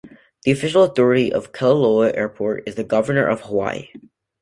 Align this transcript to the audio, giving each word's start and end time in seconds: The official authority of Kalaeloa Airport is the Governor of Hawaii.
The 0.45 0.49
official 0.51 0.81
authority 0.81 1.31
of 1.31 1.51
Kalaeloa 1.51 2.17
Airport 2.17 2.67
is 2.67 2.73
the 2.73 2.83
Governor 2.83 3.27
of 3.27 3.41
Hawaii. 3.41 3.89